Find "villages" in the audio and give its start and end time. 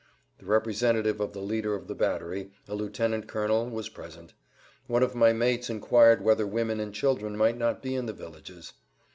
8.13-8.73